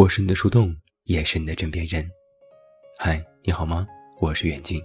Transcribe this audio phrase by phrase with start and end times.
[0.00, 0.74] 我是你的树洞，
[1.04, 2.10] 也是你的枕边人。
[2.98, 3.86] 嗨，你好吗？
[4.18, 4.82] 我是远近，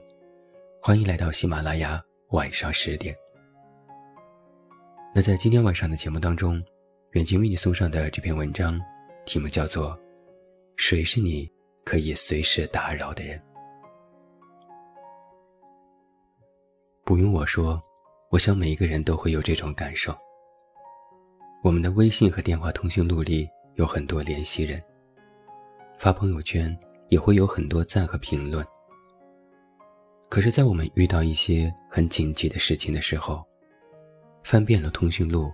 [0.82, 3.16] 欢迎来到喜马拉雅晚上十点。
[5.16, 6.62] 那在今天晚上的节目当中，
[7.12, 8.78] 远近为你送上的这篇文章，
[9.26, 9.92] 题目叫做
[10.76, 11.50] 《谁是你
[11.86, 13.40] 可以随时打扰的人》。
[17.06, 17.78] 不用我说，
[18.32, 20.14] 我想每一个人都会有这种感受。
[21.64, 24.78] 我们的微信和电话通讯录里有很多联系人，
[26.00, 26.78] 发朋友圈
[27.10, 28.66] 也会有很多赞和评论。
[30.30, 33.44] 可是，在我们遇到一些很紧急的事情的时候，
[34.44, 35.52] 翻遍了通讯录，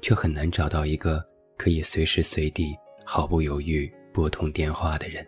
[0.00, 1.24] 却很难找到一个
[1.56, 5.26] 可以随时随地毫不犹豫拨通电话的人。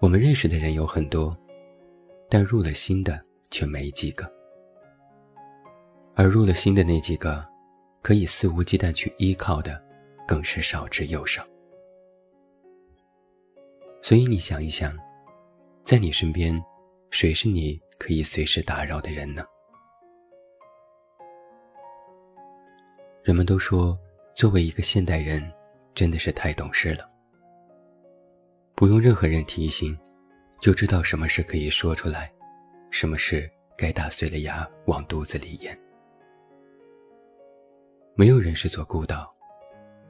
[0.00, 1.36] 我们认识的人有很多。
[2.32, 4.32] 但入了心的却没几个，
[6.14, 7.44] 而入了心的那几个，
[8.02, 9.82] 可以肆无忌惮去依靠的，
[10.28, 11.44] 更是少之又少。
[14.02, 14.96] 所以你想一想，
[15.84, 16.56] 在你身边，
[17.10, 19.44] 谁是你可以随时打扰的人呢？
[23.22, 23.98] 人们都说，
[24.34, 25.52] 作为一个现代人，
[25.94, 27.06] 真的是太懂事了，
[28.74, 29.96] 不用任何人提醒。
[30.60, 32.30] 就知道什么事可以说出来，
[32.90, 35.78] 什么事该打碎了牙往肚子里咽。
[38.14, 39.30] 没有人是做孤岛，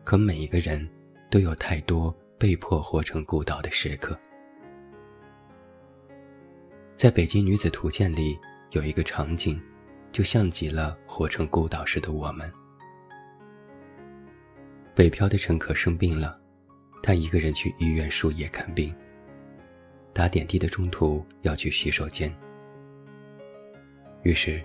[0.03, 0.89] 可每一个人
[1.31, 4.19] 都有太多被迫活成孤岛的时刻。
[6.97, 8.39] 在北京女子图鉴里
[8.71, 9.61] 有一个场景，
[10.11, 12.51] 就像极了活成孤岛时的我们。
[14.95, 16.35] 北漂的乘客生病了，
[17.03, 18.95] 他一个人去医院输液看病。
[20.15, 22.35] 打点滴的中途要去洗手间，
[24.23, 24.65] 于是，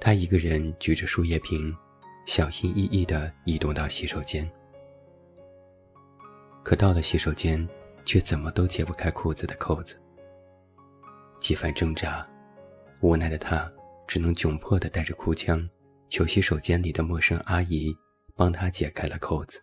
[0.00, 1.74] 他一个人举着输液瓶，
[2.24, 4.48] 小心翼翼地移动到洗手间。
[6.62, 7.66] 可到了洗手间，
[8.04, 10.00] 却怎么都解不开裤子的扣子。
[11.40, 12.24] 几番挣扎，
[13.00, 13.70] 无奈的他
[14.06, 15.68] 只能窘迫地带着哭腔，
[16.08, 17.96] 求洗手间里的陌生阿姨
[18.34, 19.60] 帮他解开了扣子。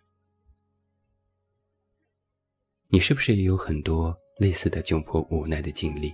[2.89, 4.17] 你是不是也有很多？
[4.39, 6.13] 类似的窘迫无奈的经历。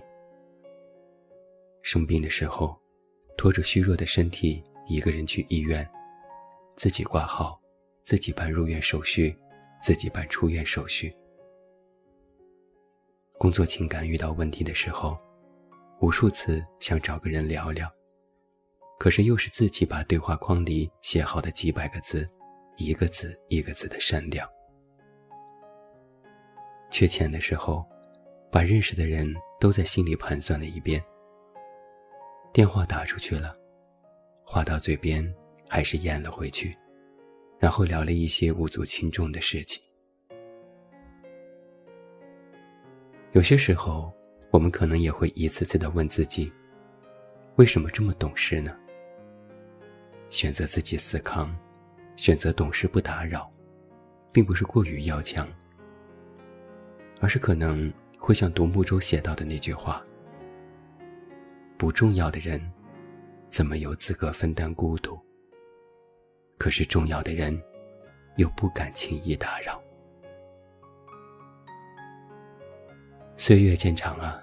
[1.82, 2.74] 生病的时候，
[3.36, 5.86] 拖着虚弱的身体，一个人去医院，
[6.74, 7.60] 自己挂号，
[8.02, 9.36] 自己办入院手续，
[9.84, 11.12] 自己办出院手续。
[13.38, 15.14] 工作情感遇到问题的时候，
[16.00, 17.86] 无数次想找个人聊聊，
[18.98, 22.26] 可是又是自己把对话框里写好的几百个字，
[22.78, 24.50] 一个字一个字的删掉。
[26.90, 27.84] 缺钱的时候。
[28.54, 31.04] 把认识的人都在心里盘算了一遍。
[32.52, 33.52] 电话打出去了，
[34.44, 35.28] 话到嘴边
[35.68, 36.72] 还是咽了回去，
[37.64, 39.82] 然后聊了一些无足轻重的事情。
[43.32, 44.12] 有些时候，
[44.50, 46.52] 我们可能也会一次次的问自己：
[47.56, 48.70] 为什么这么懂事呢？
[50.28, 51.56] 选择自己死扛，
[52.16, 53.50] 选择懂事不打扰，
[54.30, 55.48] 并不是过于要强，
[57.18, 57.90] 而是可能。
[58.18, 60.02] 会像独木舟写到的那句话
[61.78, 62.60] ：“不重要的人，
[63.50, 65.18] 怎么有资格分担孤独？
[66.58, 67.60] 可是重要的人，
[68.36, 69.80] 又不敢轻易打扰。”
[73.36, 74.40] 岁月渐长啊，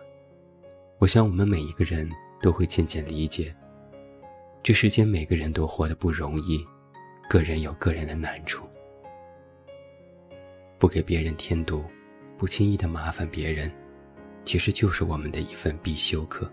[0.99, 2.09] 我想我们每一个人
[2.41, 3.55] 都会渐渐理解，
[4.61, 6.63] 这世间每个人都活得不容易，
[7.29, 8.67] 个人有个人的难处，
[10.77, 11.83] 不给别人添堵。
[12.37, 13.71] 不轻易的麻烦别人，
[14.45, 16.49] 其实就是我们的一份必修课。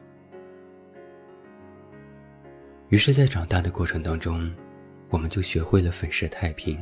[2.91, 4.55] 于是，在长大的过程当中，
[5.11, 6.79] 我们就学会了粉饰太平，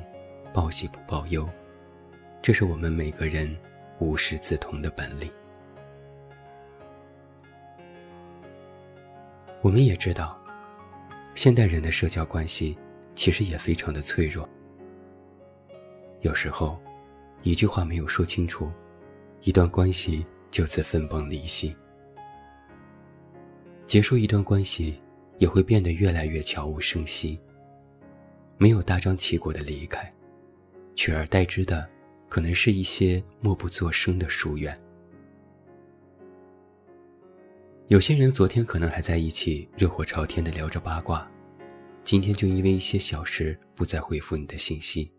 [0.52, 1.48] 报喜不报忧，
[2.42, 3.56] 这是我们每个人
[4.00, 5.30] 无师自通的本领。
[9.62, 10.36] 我们也知道，
[11.34, 12.76] 现代人的社交关系
[13.14, 14.48] 其实也非常的脆弱，
[16.22, 16.78] 有时候，
[17.42, 18.70] 一句话没有说清楚。
[19.42, 21.72] 一段关系就此分崩离析，
[23.86, 25.00] 结束一段关系
[25.38, 27.38] 也会变得越来越悄无声息。
[28.58, 30.10] 没有大张旗鼓的离开，
[30.94, 31.86] 取而代之的
[32.28, 34.76] 可能是一些默不作声的疏远。
[37.88, 41.26] 有些人昨天可能还在一起热火朝天的聊着八卦，
[42.02, 45.10] 今天就因为一些小事不再回复你的信息。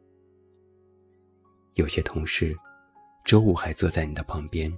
[1.76, 2.56] 有些同事。
[3.26, 4.72] 周五还坐在你的旁边，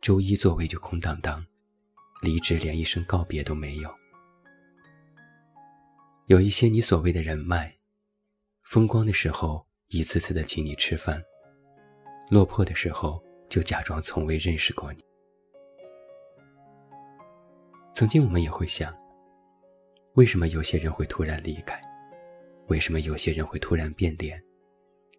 [0.00, 1.46] 周一座位就空荡荡，
[2.20, 3.88] 离职连一声告别都没有。
[6.26, 7.77] 有一些你所谓的人脉，
[8.68, 11.18] 风光的时候一次次的请你吃饭，
[12.28, 13.18] 落魄的时候
[13.48, 15.02] 就假装从未认识过你。
[17.94, 18.94] 曾经我们也会想，
[20.16, 21.80] 为什么有些人会突然离开？
[22.66, 24.38] 为什么有些人会突然变脸？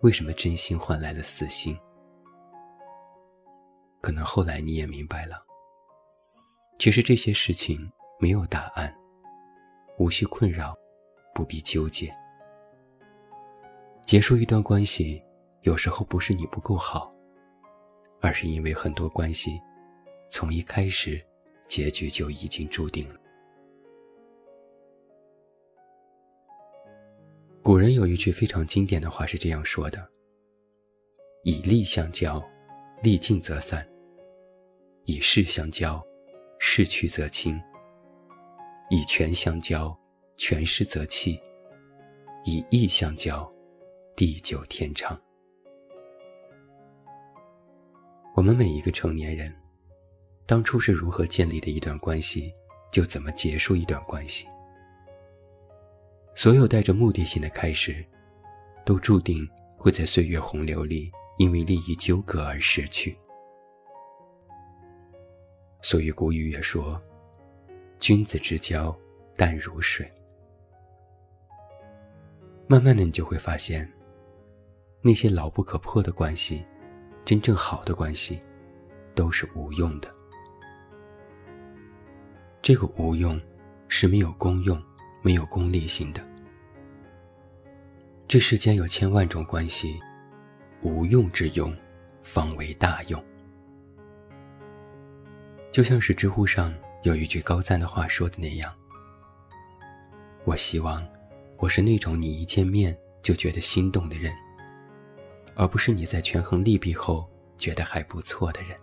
[0.01, 1.75] 为什么真心换来了死心？
[4.00, 5.42] 可能后来你也明白了，
[6.78, 8.96] 其实这些事情没有答案，
[9.98, 10.78] 无需困扰，
[11.34, 12.12] 不必纠结。
[14.10, 15.16] 结束一段关系，
[15.62, 17.12] 有时候不是你不够好，
[18.22, 19.62] 而是因为很多关系，
[20.32, 21.24] 从一开始，
[21.68, 23.16] 结局就已经注定了。
[27.62, 30.10] 古人有一句非常经典的话是这样说的
[31.46, 32.44] ：“以利相交，
[33.04, 33.80] 利尽则散；
[35.04, 36.04] 以势相交，
[36.58, 37.54] 势去则清；
[38.90, 39.96] 以权相交，
[40.36, 41.40] 权失则弃；
[42.44, 43.48] 以义相交。”
[44.19, 45.18] 地久天长。
[48.36, 49.50] 我们每一个成年人，
[50.45, 52.51] 当初是如何建立的一段关系，
[52.92, 54.45] 就怎么结束一段关系。
[56.36, 58.06] 所有带着目的性的开始，
[58.86, 63.18] 都注定会在岁月洪流里因为利益纠葛而失去。
[65.81, 67.00] 所以古语也说
[68.01, 68.94] ：“君子之交
[69.38, 70.12] 淡如水。”
[72.68, 73.89] 慢慢的，你就会发现。
[75.01, 76.62] 那些牢不可破的关系，
[77.24, 78.38] 真正好的关系，
[79.16, 80.12] 都是无用的。
[82.62, 83.40] 这个无用，
[83.88, 84.81] 是没有功用、
[85.22, 86.22] 没有功利性的。
[88.28, 89.98] 这世间有千万种关系，
[90.81, 91.74] 无用之用，
[92.22, 93.24] 方为大用。
[95.72, 96.74] 就像是知乎上
[97.04, 98.74] 有一句高赞的话说的那样
[100.44, 101.07] ：“我希望，
[101.57, 104.34] 我是那种你一见面就觉得心动的人。”
[105.60, 108.74] 而不是你在权衡利弊后觉得还不错的人。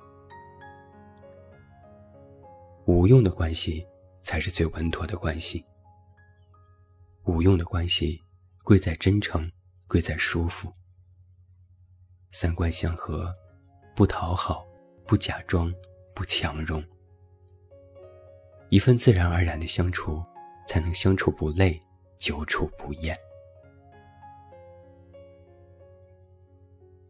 [2.85, 3.85] 无用的关系
[4.21, 5.65] 才是最稳妥的关系。
[7.25, 8.23] 无用的关系
[8.63, 9.51] 贵在真诚，
[9.89, 10.71] 贵在舒服。
[12.31, 13.33] 三观相合，
[13.95, 14.67] 不讨好，
[15.07, 15.73] 不假装，
[16.15, 16.85] 不强融。
[18.69, 20.23] 一份自然而然的相处，
[20.69, 21.81] 才能相处不累，
[22.19, 23.17] 久处不厌。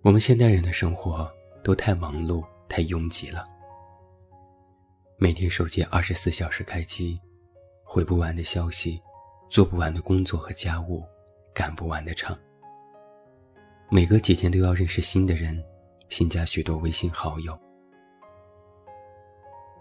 [0.07, 1.29] 我们现代人的生活
[1.65, 3.45] 都太忙碌、太拥挤了，
[5.19, 7.17] 每天手机二十四小时开机，
[7.83, 9.01] 回不完的消息，
[9.51, 11.03] 做不完的工作和家务，
[11.53, 12.39] 赶不完的场。
[13.91, 15.61] 每隔几天都要认识新的人，
[16.09, 17.59] 新加许多微信好友。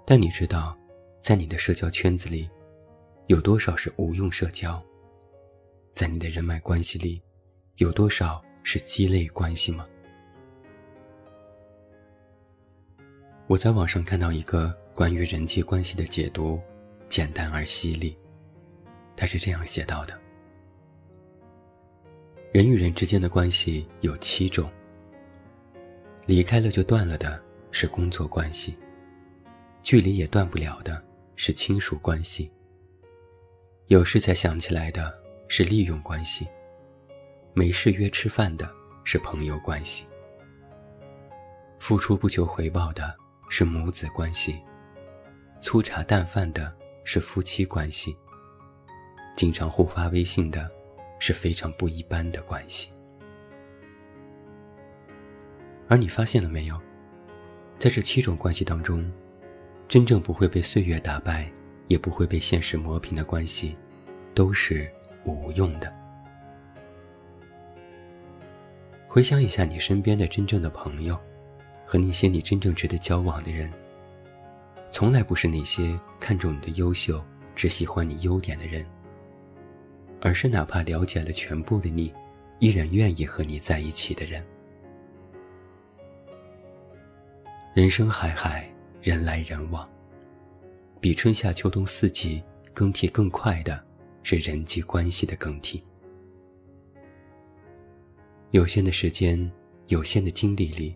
[0.08, 0.76] 但你知道，
[1.22, 2.48] 在你的社交圈子里，
[3.28, 4.84] 有多少是无用社交？
[5.94, 7.22] 在你的人脉关系里，
[7.76, 9.84] 有多少是鸡肋关系吗？
[13.48, 16.60] 我在网上看到一个关于人际关系的解读，
[17.08, 18.18] 简单而犀利。
[19.16, 20.20] 他是这样写到的：
[22.52, 24.68] 人与人之间的关系有七种，
[26.26, 27.40] 离开了就断了的
[27.70, 28.74] 是工作关系，
[29.84, 31.00] 距离也断不了的
[31.36, 32.52] 是亲属关系，
[33.88, 35.16] 有事才想起来的
[35.48, 36.48] 是利用关系，
[37.54, 38.68] 没事约吃饭的
[39.04, 40.04] 是朋友关系，
[41.78, 43.16] 付出不求回报的。
[43.50, 44.56] 是母子关系，
[45.62, 46.72] 粗茶淡饭的
[47.04, 48.16] 是夫妻关系，
[49.36, 50.70] 经常互发微信的
[51.20, 52.92] 是非常不一般的关系。
[55.88, 56.80] 而你发现了没有，
[57.78, 59.10] 在这七种关系当中，
[59.88, 61.50] 真正不会被岁月打败，
[61.88, 63.76] 也不会被现实磨平的关系，
[64.34, 64.92] 都是
[65.24, 65.92] 无用的。
[69.08, 71.18] 回想一下你身边的真正的朋友。
[71.86, 73.72] 和那些你真正值得交往的人，
[74.92, 77.24] 从来不是那些看重你的优秀、
[77.56, 78.86] 只喜欢你优点的人，
[80.22, 82.12] 而是哪怕了解了全部的你，
[82.60, 84.44] 依然愿意和你在一起的人。
[87.74, 88.68] 人生海海，
[89.02, 89.88] 人来人往，
[91.00, 92.42] 比春夏秋冬四季
[92.74, 93.84] 更替更快的，
[94.24, 95.84] 是人际关系的更替。
[98.52, 99.52] 有限的时间，
[99.88, 100.96] 有限的精力里。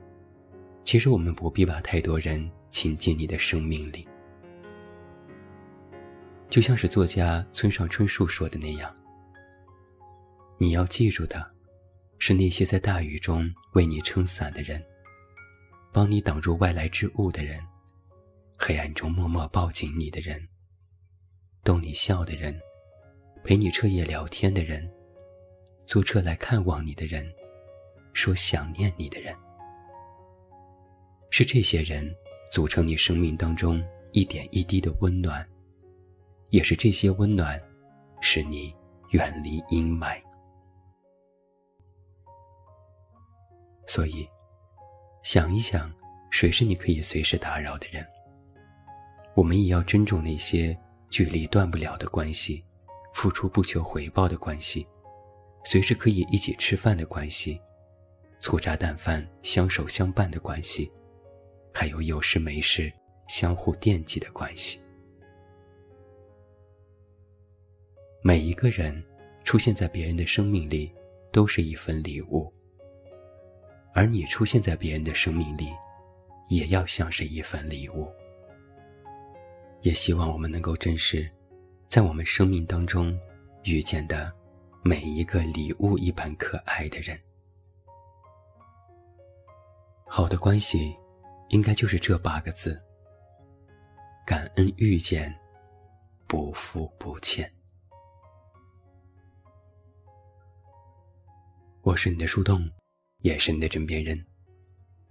[0.89, 4.03] 其实我们不必把太多人请进你的生命里，
[6.49, 8.91] 就像是作家村上春树说的那样
[10.57, 11.47] ：“你要记住的，
[12.17, 14.83] 是那些在大雨中为你撑伞的人，
[15.93, 17.63] 帮你挡住外来之物的人，
[18.57, 20.43] 黑暗中默默抱紧你的人，
[21.63, 22.59] 逗你笑的人，
[23.43, 24.91] 陪你彻夜聊天的人，
[25.85, 27.31] 坐车来看望你的人，
[28.11, 29.31] 说想念你的人。
[31.29, 32.13] 是这些人
[32.51, 35.47] 组成你生命当中一点一滴的温暖，
[36.49, 37.61] 也是这些温暖
[38.21, 38.73] 使你
[39.11, 40.19] 远离阴霾。
[43.87, 44.27] 所以，
[45.23, 45.91] 想一想，
[46.31, 48.05] 谁是你可以随时打扰的人？
[49.35, 50.77] 我们也要珍重那些
[51.09, 52.63] 距离断不了的关系，
[53.13, 54.87] 付出不求回报的关系，
[55.63, 57.59] 随时可以一起吃饭的关系，
[58.39, 60.91] 粗茶淡饭相守相伴的关系。
[61.79, 62.91] 还有有事没事
[63.29, 64.81] 相互惦记的关系。
[68.21, 69.01] 每一个人
[69.45, 70.93] 出现在别人的生命里，
[71.31, 72.51] 都是一份礼物；
[73.93, 75.69] 而你出现在别人的生命里，
[76.49, 78.11] 也要像是一份礼物。
[79.79, 81.25] 也希望我们能够珍视，
[81.87, 83.17] 在我们生命当中
[83.63, 84.29] 遇见的
[84.83, 87.17] 每一个礼物一般可爱的人。
[90.05, 90.93] 好的关系。
[91.49, 92.77] 应该就是这八个字：
[94.25, 95.33] 感恩遇见，
[96.27, 97.51] 不负不欠。
[101.81, 102.69] 我是你的树洞，
[103.19, 104.23] 也是你的枕边人。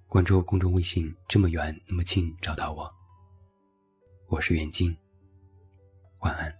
[0.07, 2.89] 关注公众微信，这么远那么近，找到我。
[4.29, 4.97] 我是远近，
[6.21, 6.58] 晚安。